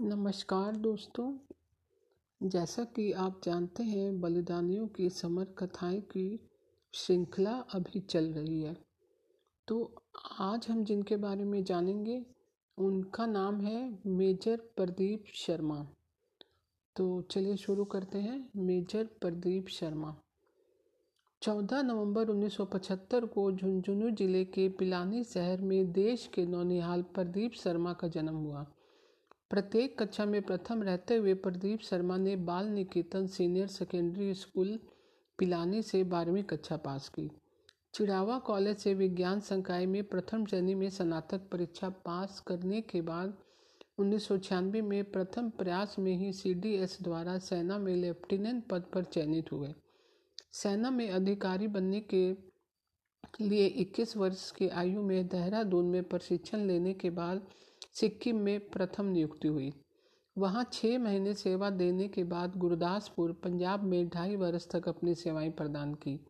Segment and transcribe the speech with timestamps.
[0.00, 1.38] नमस्कार दोस्तों।
[2.48, 6.50] जैसा कि आप जानते हैं, बलिदानियों की समर कथाएँ की
[6.92, 8.76] श्रृंखला अभी चल रही है।
[9.68, 10.02] तो
[10.38, 12.26] आज हम जिनके बारे में जानेंगे,
[12.78, 15.86] उनका नाम है मेजर प्रदीप शर्मा।
[16.96, 20.16] तो चलिए शुरू करते हैं। मेजर प्रदीप शर्मा।
[21.42, 27.92] 14 नवंबर 1975 को झुंझुनू ज़िले के पिलानी शहर में देश के नौनिहाल प्रदीप शर्मा
[27.92, 28.66] का जन्म हुआ।
[29.52, 34.78] प्रत्येक कक्षा में प्रथम रहते हुए प्रदीप शर्मा ने Bal Niketan senior secondary school
[35.38, 37.28] Pilani से बारहवीं कक्षा पास की।
[37.94, 43.36] चिड़ावा कॉलेज से विज्ञान संकाय में प्रथम श्रेणी में स्नातक परीक्षा पास करने के बाद
[43.98, 49.04] उन्नीस सौ छियानवे में प्रथम प्रयास में ही सीडीएस द्वारा सेना में लेफ्टिनेंट पद पर
[49.04, 49.74] चयनित हुए।
[50.52, 52.30] सेना में अधिकारी बनने के
[53.40, 57.46] लिए 21 वर्ष की आयु में देहरादून में प्रशिक्षण लेने के बाद
[57.94, 59.72] सिक्किम में प्रथम नियुक्ति हुई।
[60.38, 65.50] वहाँ छः महीने सेवा देने के बाद गुरदासपुर, पंजाब में ढाई वर्ष तक अपनी सेवाएँ
[65.50, 66.26] प्रदान की।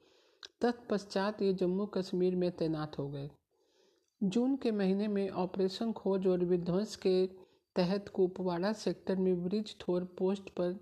[0.61, 3.31] तत्पश्चात ये जम्मू कश्मीर में तैनात हो गए।
[4.23, 7.27] जून के महीने में ऑपरेशन खोज और विध्वंस के
[7.77, 10.79] तहत कुपवाड़ा सेक्टर में ब्रिज थोर पोस्ट पर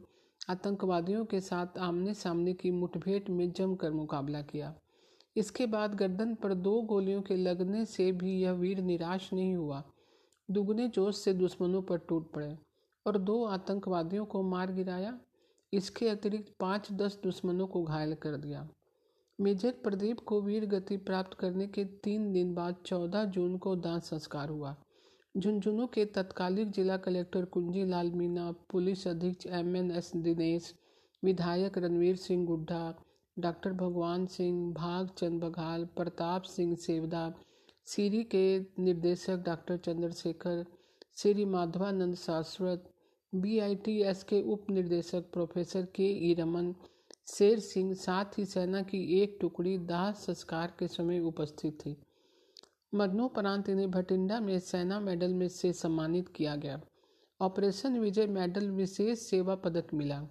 [0.50, 4.74] आतंकवादियों के साथ आमने सामने की मुठभेड़ में जमकर मुकाबला किया।
[5.36, 9.84] इसके बाद गर्दन पर दो गोलियों के लगने से भी यह वीर निराश नहीं हुआ।
[10.50, 12.56] दुगने जोश से दुश्मनों पर टूट पड़े
[13.06, 15.18] और दो आतंकवादियों को मार गिराया।
[15.72, 18.68] इसके अतिरिक्त पाँच दस दुश्मनों को घायल कर दिया।
[19.38, 23.98] मेजर प्रदीप को वीर गति प्राप्त करने के तीन दिन बाद चौदह जून को दाह
[23.98, 24.74] संस्कार हुआ।
[25.34, 30.74] झुंझुनू के तत्कालिक जिला कलेक्टर कुंजी लाल मीना, पुलिस अधीक्षक एम एन एस दिनेश,
[31.22, 32.94] विधायक रणवीर सिंह गुड्ढा
[33.36, 37.32] डॉक्टर भगवान सिंह, भागचंद बघाल, प्रताप सिंह सेवदा
[37.90, 40.64] सीरी के निर्देशक डॉक्टर चंद्रशेखर,
[41.16, 42.84] श्री माधवानंद शाश्वत
[43.34, 46.74] बी आई टी एस के उप निर्देशक प्रोफेसर के ई रमन,
[47.26, 51.96] शेर सिंह, साथ ही सेना की एक टुकड़ी दाह संस्कार के समय उपस्थित थी।
[52.94, 56.80] मरणोपरांत इन्हें भटिंडा में सेना मेडल में से सम्मानित किया गया।
[57.40, 60.28] ऑपरेशन विजय मेडल विशेष सेवा पदक मिला।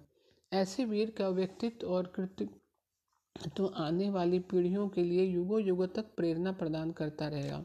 [0.52, 2.48] ऐसे वीर का व्यक्तित्व और कृत्य
[3.48, 7.64] तो आने वाली पीढ़ियों के लिए युगों युगों तक प्रेरणा प्रदान करता रहेगा।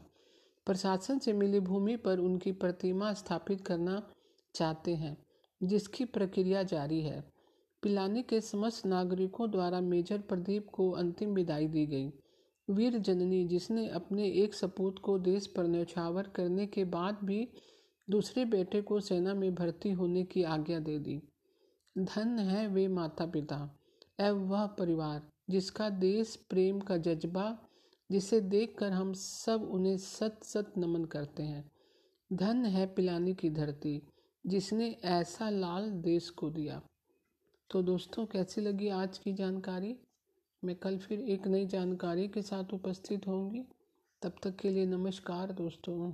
[0.66, 4.10] प्रशासन से मिली भूमि पर उनकी प्रतिमा स्थापित करना
[4.54, 5.16] चाहते हैं,
[5.62, 7.32] जिसकी प्रक्रिया जारी है।
[7.82, 12.12] पिलानी के समस्त नागरिकों द्वारा मेजर प्रदीप को अंतिम विदाई दी गई।
[12.70, 17.48] वीर जननी जिसने अपने एक सपूत को देश पर न्यौछावर करने के बाद भी
[18.10, 21.22] दूसरे बेटे को सेना में भर्ती होने की आज्ञा दे दी।
[21.98, 23.78] धन है वे माता पिता
[24.20, 27.58] एवं वह परिवार। जिसका देश प्रेम का जज्बा,
[28.10, 31.70] जिसे देखकर हम सब उन्हें सत सत नमन करते हैं।
[32.32, 34.02] धन है पिलानी की धरती,
[34.46, 36.82] जिसने ऐसा लाल देश को दिया।
[37.70, 39.98] तो दोस्तों, कैसी लगी आज की जानकारी?
[40.64, 43.64] मैं कल फिर एक नई जानकारी के साथ उपस्थित होंगी।
[44.22, 46.12] तब तक के लिए नमस्कार दोस्तों।